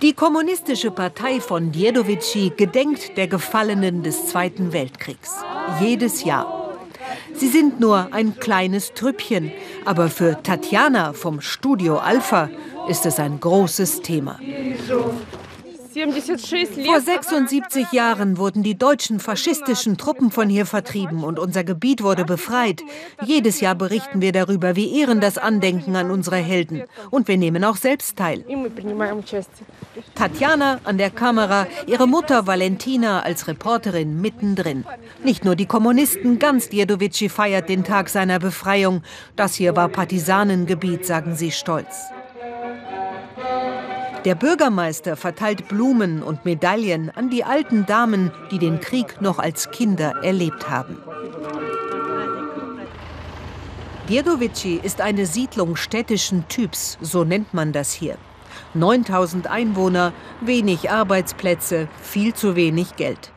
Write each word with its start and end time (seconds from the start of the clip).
Die 0.00 0.12
kommunistische 0.12 0.90
Partei 0.90 1.40
von 1.40 1.72
Djedovici 1.72 2.52
gedenkt 2.56 3.16
der 3.16 3.28
Gefallenen 3.28 4.02
des 4.02 4.28
Zweiten 4.28 4.72
Weltkriegs. 4.72 5.36
Jedes 5.80 6.24
Jahr. 6.24 6.70
Sie 7.34 7.48
sind 7.48 7.80
nur 7.80 8.08
ein 8.12 8.38
kleines 8.38 8.94
Trüppchen, 8.94 9.52
aber 9.84 10.08
für 10.08 10.42
Tatjana 10.42 11.12
vom 11.12 11.40
Studio 11.40 11.98
Alpha 11.98 12.50
ist 12.88 13.06
es 13.06 13.18
ein 13.18 13.40
großes 13.40 14.02
Thema. 14.02 14.38
Vor 15.92 17.00
76 17.00 17.92
Jahren 17.92 18.38
wurden 18.38 18.62
die 18.62 18.78
deutschen 18.78 19.20
faschistischen 19.20 19.98
Truppen 19.98 20.30
von 20.30 20.48
hier 20.48 20.64
vertrieben 20.64 21.22
und 21.22 21.38
unser 21.38 21.64
Gebiet 21.64 22.02
wurde 22.02 22.24
befreit. 22.24 22.82
Jedes 23.24 23.60
Jahr 23.60 23.74
berichten 23.74 24.22
wir 24.22 24.32
darüber, 24.32 24.74
wir 24.74 24.90
ehren 24.90 25.20
das 25.20 25.36
Andenken 25.36 25.94
an 25.96 26.10
unsere 26.10 26.36
Helden. 26.36 26.84
Und 27.10 27.28
wir 27.28 27.36
nehmen 27.36 27.62
auch 27.64 27.76
selbst 27.76 28.16
teil. 28.16 28.44
Tatjana 30.14 30.80
an 30.84 30.96
der 30.96 31.10
Kamera, 31.10 31.66
ihre 31.86 32.06
Mutter 32.06 32.46
Valentina 32.46 33.20
als 33.20 33.46
Reporterin 33.46 34.20
mittendrin. 34.20 34.86
Nicht 35.22 35.44
nur 35.44 35.56
die 35.56 35.66
Kommunisten, 35.66 36.38
ganz 36.38 36.70
Djedovici 36.70 37.28
feiert 37.28 37.68
den 37.68 37.84
Tag 37.84 38.08
seiner 38.08 38.38
Befreiung. 38.38 39.02
Das 39.36 39.54
hier 39.54 39.76
war 39.76 39.88
Partisanengebiet, 39.88 41.04
sagen 41.04 41.34
sie 41.34 41.50
stolz. 41.50 42.12
Der 44.24 44.36
Bürgermeister 44.36 45.16
verteilt 45.16 45.66
Blumen 45.66 46.22
und 46.22 46.44
Medaillen 46.44 47.10
an 47.10 47.28
die 47.28 47.42
alten 47.42 47.86
Damen, 47.86 48.30
die 48.52 48.60
den 48.60 48.80
Krieg 48.80 49.20
noch 49.20 49.40
als 49.40 49.72
Kinder 49.72 50.14
erlebt 50.22 50.70
haben. 50.70 50.96
Djedovici 54.08 54.78
ist 54.80 55.00
eine 55.00 55.26
Siedlung 55.26 55.74
städtischen 55.74 56.46
Typs, 56.48 56.98
so 57.00 57.24
nennt 57.24 57.52
man 57.52 57.72
das 57.72 57.92
hier. 57.92 58.16
9000 58.74 59.48
Einwohner, 59.48 60.12
wenig 60.40 60.90
Arbeitsplätze, 60.90 61.88
viel 62.00 62.32
zu 62.32 62.54
wenig 62.54 62.94
Geld. 62.94 63.32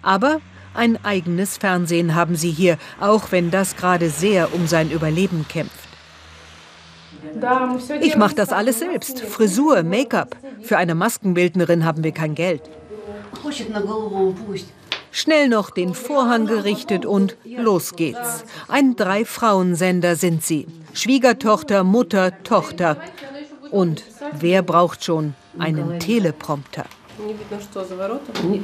Aber 0.00 0.40
ein 0.74 1.04
eigenes 1.04 1.56
Fernsehen 1.56 2.14
haben 2.14 2.36
sie 2.36 2.52
hier, 2.52 2.78
auch 3.00 3.32
wenn 3.32 3.50
das 3.50 3.74
gerade 3.76 4.10
sehr 4.10 4.54
um 4.54 4.68
sein 4.68 4.92
Überleben 4.92 5.46
kämpft. 5.48 5.89
Ich 8.01 8.15
mache 8.17 8.35
das 8.35 8.51
alles 8.51 8.79
selbst. 8.79 9.21
Frisur, 9.21 9.83
Make-up. 9.83 10.35
Für 10.61 10.77
eine 10.77 10.95
Maskenbildnerin 10.95 11.85
haben 11.85 12.03
wir 12.03 12.11
kein 12.11 12.35
Geld. 12.35 12.61
Schnell 15.11 15.47
noch 15.47 15.69
den 15.69 15.93
Vorhang 15.93 16.45
gerichtet 16.45 17.05
und 17.05 17.37
los 17.45 17.95
geht's. 17.95 18.43
Ein 18.67 18.95
Drei-Frauen-Sender 18.95 20.15
sind 20.15 20.43
sie. 20.43 20.67
Schwiegertochter, 20.93 21.83
Mutter, 21.83 22.43
Tochter. 22.43 22.97
Und 23.71 24.03
wer 24.39 24.61
braucht 24.61 25.03
schon 25.03 25.35
einen 25.57 25.99
Teleprompter? 25.99 26.85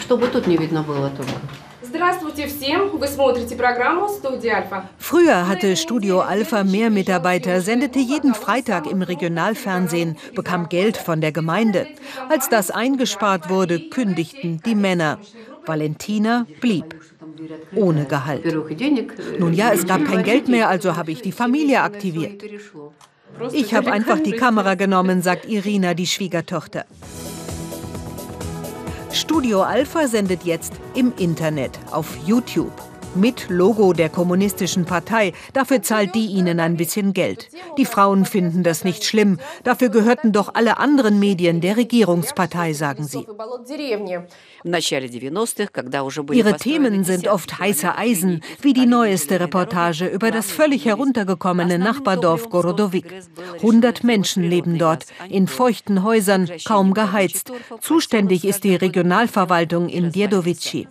Чтобы 0.00 0.28
тут 0.28 0.46
не 0.46 0.56
видно 0.56 0.82
было 0.82 1.10
только. 1.10 1.32
Früher 4.97 5.47
hatte 5.47 5.75
Studio 5.75 6.21
Alpha 6.21 6.63
mehr 6.63 6.89
Mitarbeiter, 6.89 7.61
sendete 7.61 7.99
jeden 7.99 8.33
Freitag 8.33 8.89
im 8.89 9.01
Regionalfernsehen, 9.01 10.17
bekam 10.35 10.69
Geld 10.69 10.97
von 10.97 11.21
der 11.21 11.31
Gemeinde. 11.31 11.87
Als 12.29 12.49
das 12.49 12.71
eingespart 12.71 13.49
wurde, 13.49 13.89
kündigten 13.89 14.61
die 14.65 14.75
Männer. 14.75 15.19
Valentina 15.65 16.45
blieb. 16.61 16.95
Ohne 17.75 18.05
Gehalt. 18.05 18.45
Nun 19.39 19.53
ja, 19.53 19.71
es 19.71 19.85
gab 19.85 20.05
kein 20.05 20.23
Geld 20.23 20.47
mehr, 20.47 20.69
also 20.69 20.95
habe 20.95 21.11
ich 21.11 21.21
die 21.21 21.31
Familie 21.31 21.81
aktiviert. 21.81 22.43
Ich 23.51 23.73
habe 23.73 23.91
einfach 23.91 24.19
die 24.19 24.33
Kamera 24.33 24.75
genommen, 24.75 25.21
sagt 25.21 25.45
Irina, 25.45 25.93
die 25.93 26.07
Schwiegertochter. 26.07 26.85
Studio 29.13 29.61
Alpha 29.61 30.07
sendet 30.07 30.43
jetzt 30.43 30.73
im 30.95 31.13
Internet 31.19 31.79
auf 31.91 32.17
YouTube 32.25 32.71
mit 33.15 33.49
Logo 33.49 33.93
der 33.93 34.09
Kommunistischen 34.09 34.85
Partei. 34.85 35.33
Dafür 35.53 35.81
zahlt 35.81 36.15
die 36.15 36.25
ihnen 36.27 36.59
ein 36.59 36.77
bisschen 36.77 37.13
Geld. 37.13 37.49
Die 37.77 37.85
Frauen 37.85 38.25
finden 38.25 38.63
das 38.63 38.83
nicht 38.83 39.03
schlimm. 39.03 39.39
Dafür 39.63 39.89
gehörten 39.89 40.31
doch 40.31 40.53
alle 40.53 40.77
anderen 40.77 41.19
Medien 41.19 41.61
der 41.61 41.77
Regierungspartei, 41.77 42.73
sagen 42.73 43.05
sie. 43.05 43.25
Ihre 46.31 46.57
Themen 46.57 47.03
sind 47.03 47.27
oft 47.27 47.59
heiße 47.59 47.95
Eisen, 47.97 48.41
wie 48.61 48.73
die 48.73 48.85
neueste 48.85 49.39
Reportage 49.39 50.07
über 50.07 50.31
das 50.31 50.51
völlig 50.51 50.85
heruntergekommene 50.85 51.77
Nachbardorf 51.79 52.49
Gorodowik. 52.49 53.05
100 53.57 54.03
Menschen 54.03 54.43
leben 54.43 54.77
dort, 54.77 55.05
in 55.29 55.47
feuchten 55.47 56.03
Häusern, 56.03 56.49
kaum 56.65 56.93
geheizt. 56.93 57.51
Zuständig 57.81 58.45
ist 58.45 58.63
die 58.63 58.75
Regionalverwaltung 58.75 59.89
in 59.89 60.11
Djedovici. 60.11 60.87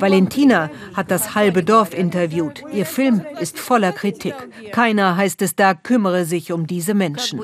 Valentina 0.00 0.70
hat 0.94 1.10
das 1.10 1.34
halbe 1.34 1.62
Dorf 1.62 1.94
interviewt. 1.94 2.62
Ihr 2.72 2.86
Film 2.86 3.24
ist 3.40 3.58
voller 3.58 3.92
Kritik. 3.92 4.34
Keiner, 4.72 5.16
heißt 5.16 5.42
es 5.42 5.56
da, 5.56 5.74
kümmere 5.74 6.24
sich 6.24 6.52
um 6.52 6.66
diese 6.66 6.94
Menschen. 6.94 7.40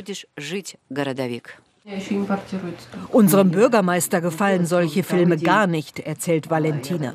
Unserem 3.10 3.52
Bürgermeister 3.52 4.20
gefallen 4.20 4.66
solche 4.66 5.02
Filme 5.02 5.38
gar 5.38 5.66
nicht, 5.66 5.98
erzählt 5.98 6.50
Valentina. 6.50 7.14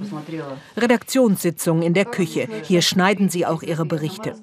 Redaktionssitzung 0.75 1.83
in 1.83 1.93
der 1.93 2.05
Küche. 2.05 2.47
Hier 2.63 2.81
schneiden 2.81 3.29
sie 3.29 3.45
auch 3.45 3.61
ihre 3.61 3.85
Berichte. 3.85 4.33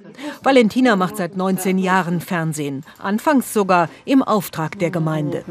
Valentina 0.45 0.95
macht 0.95 1.17
seit 1.17 1.37
19 1.37 1.77
Jahren 1.77 2.21
Fernsehen. 2.21 2.85
Anfangs 2.99 3.53
sogar 3.53 3.89
im 4.05 4.23
Auftrag 4.23 4.79
der 4.79 4.91
Gemeinde. 4.91 5.45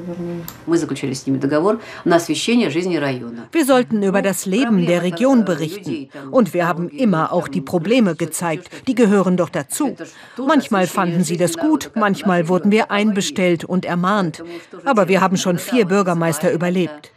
Wir 3.51 3.65
sollten 3.65 4.03
über 4.03 4.21
das 4.21 4.45
Leben 4.45 4.85
der 4.85 5.03
Region 5.03 5.43
berichten. 5.43 6.09
Und 6.31 6.53
wir 6.53 6.65
haben 6.65 6.87
immer 6.87 7.33
auch 7.33 7.49
die 7.49 7.61
Probleme 7.61 8.15
gezeigt. 8.15 8.69
Die 8.87 8.95
gehören 8.95 9.35
doch 9.35 9.49
dazu. 9.49 9.97
Manchmal 10.37 10.87
fanden 10.87 11.25
sie 11.25 11.35
das 11.35 11.57
gut, 11.57 11.91
manchmal 11.95 12.47
wurden 12.47 12.71
wir 12.71 12.89
einbestellt 12.89 13.65
und 13.65 13.83
ermahnt. 13.83 14.41
Aber 14.85 15.07
wir 15.07 15.21
haben 15.21 15.37
schon 15.37 15.57
vier 15.57 15.85
Bürgermeister 15.85 16.51
überlebt. 16.51 17.11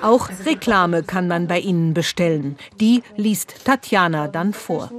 Auch 0.00 0.28
Reklame 0.46 1.02
kann 1.02 1.28
man 1.28 1.46
bei 1.46 1.58
ihnen 1.58 1.92
bestellen. 1.92 2.56
Die 2.80 3.02
liest 3.16 3.64
Tatjana 3.64 4.28
dann 4.28 4.54
vor. 4.54 4.90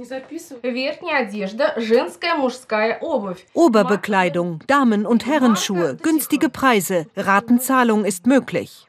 Oberbekleidung, 3.54 4.60
Damen- 4.66 5.06
und 5.06 5.26
Herrenschuhe, 5.26 5.96
günstige 5.96 6.48
Preise, 6.48 7.06
Ratenzahlung 7.16 8.04
ist 8.04 8.26
möglich. 8.26 8.86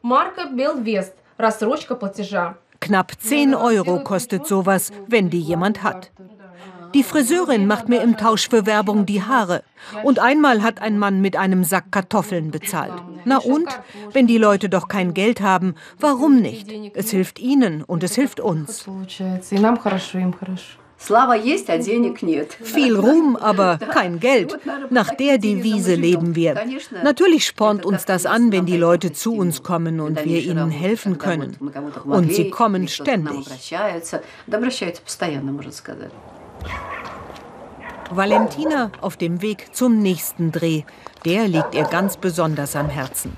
Knapp 2.80 3.12
10 3.20 3.56
Euro 3.56 4.04
kostet 4.04 4.46
sowas, 4.46 4.92
wenn 5.08 5.30
die 5.30 5.42
jemand 5.42 5.82
hat. 5.82 6.12
Die 6.98 7.04
Friseurin 7.04 7.68
macht 7.68 7.90
mir 7.90 8.02
im 8.02 8.18
Tausch 8.18 8.50
für 8.50 8.66
Werbung 8.66 9.06
die 9.06 9.22
Haare. 9.22 9.62
Und 10.02 10.18
einmal 10.18 10.64
hat 10.64 10.82
ein 10.82 10.98
Mann 10.98 11.22
mit 11.22 11.36
einem 11.36 11.64
Sack 11.64 11.92
Kartoffeln 11.92 12.50
bezahlt. 12.50 12.92
Na 13.24 13.38
und? 13.38 13.68
Wenn 14.14 14.26
die 14.26 14.40
Leute 14.40 14.68
doch 14.68 14.88
kein 14.88 15.14
Geld 15.14 15.40
haben, 15.40 15.76
warum 16.00 16.42
nicht? 16.42 16.68
Es 16.96 17.12
hilft 17.12 17.38
ihnen 17.38 17.84
und 17.84 18.02
es 18.02 18.16
hilft 18.16 18.40
uns. 18.40 18.88
Viel 22.64 22.96
Ruhm, 22.96 23.36
aber 23.36 23.78
kein 23.92 24.20
Geld. 24.20 24.58
Nach 24.90 25.14
der 25.14 25.38
Devise 25.38 25.94
leben 25.94 26.36
wir. 26.36 26.56
Natürlich 27.04 27.46
spornt 27.46 27.86
uns 27.86 28.06
das 28.06 28.26
an, 28.26 28.52
wenn 28.52 28.66
die 28.66 28.78
Leute 28.78 29.14
zu 29.14 29.36
uns 29.36 29.62
kommen 29.62 30.00
und 30.00 30.26
wir 30.26 30.42
ihnen 30.42 30.72
helfen 30.72 31.20
können. 31.20 31.56
Und 32.06 32.34
sie 32.34 32.50
kommen 32.50 32.88
ständig. 32.88 33.46
Valentina 38.10 38.92
auf 39.02 39.18
dem 39.18 39.42
Weg 39.42 39.76
zum 39.76 40.00
nächsten 40.02 40.52
Dreh. 40.52 40.84
Der 41.26 41.48
liegt 41.48 41.76
ihr 41.76 41.84
ganz 41.84 42.18
besonders 42.18 42.76
am 42.76 42.90
Herzen. 42.90 43.36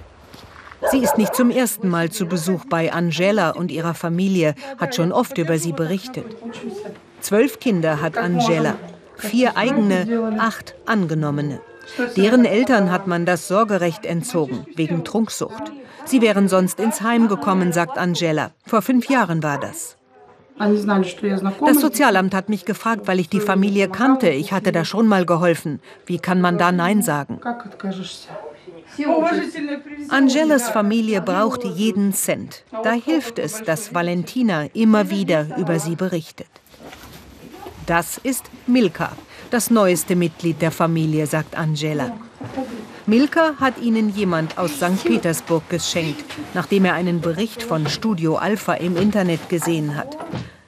Sie 0.92 1.00
ist 1.00 1.18
nicht 1.18 1.36
zum 1.36 1.52
ersten 1.52 1.90
Mal 1.90 2.10
zu 2.10 2.26
Besuch 2.26 2.66
bei 2.66 2.94
Angela 2.94 3.52
und 3.52 3.72
ihrer 3.72 3.94
Familie, 3.94 4.56
hat 4.78 4.96
schon 4.96 5.12
oft 5.12 5.38
über 5.38 5.58
sie 5.58 5.74
berichtet. 5.74 6.26
Zwölf 7.20 7.60
Kinder 7.60 8.02
hat 8.02 8.18
Angela, 8.18 8.76
vier 9.18 9.58
eigene, 9.58 10.38
acht 10.40 10.76
angenommene. 10.86 11.60
Deren 12.16 12.46
Eltern 12.46 12.92
hat 12.92 13.08
man 13.08 13.26
das 13.26 13.48
Sorgerecht 13.48 14.06
entzogen, 14.06 14.66
wegen 14.76 15.04
Trunksucht. 15.04 15.72
Sie 16.06 16.22
wären 16.22 16.48
sonst 16.48 16.80
ins 16.80 17.02
Heim 17.02 17.28
gekommen, 17.28 17.74
sagt 17.74 17.98
Angela. 17.98 18.52
Vor 18.66 18.82
fünf 18.82 19.10
Jahren 19.10 19.44
war 19.44 19.60
das. 19.60 19.99
Das 20.60 21.80
Sozialamt 21.80 22.36
hat 22.36 22.50
mich 22.50 22.66
gefragt, 22.66 23.08
weil 23.08 23.20
ich 23.20 23.30
die 23.30 23.40
Familie 23.40 23.88
kannte. 23.88 24.30
Ich 24.30 24.52
hatte 24.52 24.72
da 24.72 24.84
schon 24.84 25.08
mal 25.08 25.26
geholfen. 25.26 25.80
Wie 26.06 26.20
kann 26.20 26.42
man 26.42 26.58
da 26.58 26.72
Nein 26.72 27.02
sagen? 27.02 27.40
Angelas 30.10 30.70
Familie 30.70 31.22
braucht 31.22 31.64
jeden 31.64 32.14
Cent. 32.14 32.64
Da 32.84 32.92
hilft 32.92 33.40
es, 33.40 33.64
dass 33.64 33.94
Valentina 33.94 34.66
immer 34.74 35.10
wieder 35.10 35.58
über 35.58 35.80
sie 35.80 35.96
berichtet. 35.96 36.50
Das 37.86 38.18
ist 38.18 38.46
Milka, 38.68 39.12
das 39.50 39.72
neueste 39.72 40.16
Mitglied 40.16 40.62
der 40.62 40.72
Familie, 40.72 41.26
sagt 41.26 41.58
Angela. 41.58 42.12
Milka 43.06 43.56
hat 43.60 43.80
ihnen 43.80 44.10
jemand 44.10 44.58
aus 44.58 44.78
St. 44.78 45.04
Petersburg 45.04 45.70
geschenkt, 45.70 46.26
nachdem 46.54 46.86
er 46.86 46.94
einen 46.94 47.22
Bericht 47.22 47.64
von 47.64 47.88
Studio 47.88 48.36
Alpha 48.36 48.74
im 48.74 48.98
Internet 48.98 49.50
gesehen 49.50 49.96
hat. 49.96 50.18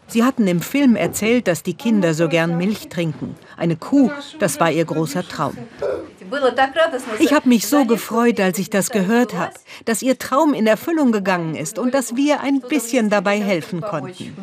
Sie 0.07 0.23
hatten 0.25 0.45
im 0.47 0.59
Film 0.59 0.97
erzählt, 0.97 1.47
dass 1.47 1.63
die 1.63 1.73
Kinder 1.73 2.13
so 2.13 2.27
gern 2.27 2.57
Milch 2.57 2.89
trinken. 2.89 3.35
Eine 3.55 3.77
Kuh, 3.77 4.11
das 4.39 4.59
war 4.59 4.69
ihr 4.69 4.83
großer 4.83 5.25
Traum. 5.25 5.57
Ich 7.19 7.33
habe 7.33 7.47
mich 7.47 7.67
so 7.67 7.85
gefreut, 7.85 8.39
als 8.39 8.59
ich 8.59 8.69
das 8.69 8.89
gehört 8.89 9.33
habe, 9.33 9.53
dass 9.85 10.01
ihr 10.01 10.17
Traum 10.17 10.53
in 10.53 10.67
Erfüllung 10.67 11.11
gegangen 11.11 11.55
ist 11.55 11.79
und 11.79 11.93
dass 11.93 12.15
wir 12.15 12.41
ein 12.41 12.59
bisschen 12.59 13.09
dabei 13.09 13.39
helfen 13.41 13.81
konnten. 13.81 14.35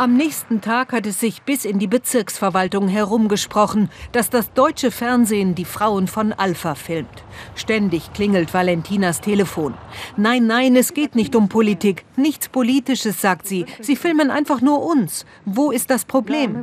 Am 0.00 0.16
nächsten 0.16 0.62
Tag 0.62 0.94
hat 0.94 1.06
es 1.06 1.20
sich 1.20 1.42
bis 1.42 1.66
in 1.66 1.78
die 1.78 1.86
Bezirksverwaltung 1.86 2.88
herumgesprochen, 2.88 3.90
dass 4.12 4.30
das 4.30 4.50
deutsche 4.54 4.90
Fernsehen 4.90 5.54
die 5.54 5.66
Frauen 5.66 6.06
von 6.06 6.32
Alpha 6.32 6.74
filmt. 6.74 7.22
Ständig 7.54 8.14
klingelt 8.14 8.54
Valentinas 8.54 9.20
Telefon. 9.20 9.74
Nein, 10.16 10.46
nein, 10.46 10.74
es 10.74 10.94
geht 10.94 11.16
nicht 11.16 11.36
um 11.36 11.50
Politik. 11.50 12.06
Nichts 12.16 12.48
Politisches, 12.48 13.20
sagt 13.20 13.46
sie. 13.46 13.66
Sie 13.82 13.94
filmen 13.94 14.30
einfach 14.30 14.62
nur 14.62 14.82
uns. 14.82 15.26
Wo 15.44 15.70
ist 15.70 15.90
das 15.90 16.06
Problem? 16.06 16.56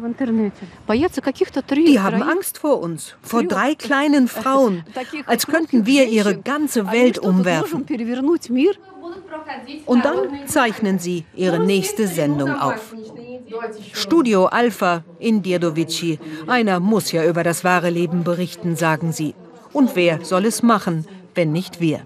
Die 1.69 1.99
haben 1.99 2.23
Angst 2.23 2.57
vor 2.57 2.81
uns, 2.81 3.15
vor 3.21 3.43
drei 3.43 3.75
kleinen 3.75 4.27
Frauen, 4.27 4.83
als 5.27 5.45
könnten 5.45 5.85
wir 5.85 6.07
ihre 6.07 6.39
ganze 6.39 6.91
Welt 6.91 7.19
umwerfen. 7.19 7.85
Und 9.85 10.05
dann 10.05 10.47
zeichnen 10.47 10.97
sie 10.97 11.25
ihre 11.35 11.59
nächste 11.59 12.07
Sendung 12.07 12.55
auf. 12.55 12.95
Studio 13.93 14.45
Alpha 14.45 15.03
in 15.19 15.41
Dirdovici. 15.41 16.19
Einer 16.47 16.79
muss 16.79 17.11
ja 17.11 17.25
über 17.25 17.43
das 17.43 17.63
wahre 17.63 17.89
Leben 17.89 18.23
berichten, 18.23 18.75
sagen 18.75 19.11
sie. 19.11 19.35
Und 19.73 19.95
wer 19.95 20.23
soll 20.23 20.45
es 20.45 20.63
machen, 20.63 21.05
wenn 21.35 21.51
nicht 21.51 21.79
wir? 21.79 22.01